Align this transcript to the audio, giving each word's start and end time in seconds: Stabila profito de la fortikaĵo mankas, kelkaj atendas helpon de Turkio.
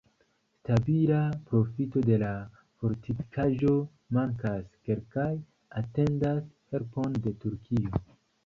Stabila 0.59 1.19
profito 1.49 2.01
de 2.07 2.17
la 2.23 2.31
fortikaĵo 2.83 3.75
mankas, 4.19 4.73
kelkaj 4.89 5.29
atendas 5.83 6.45
helpon 6.75 7.21
de 7.29 7.37
Turkio. 7.47 8.05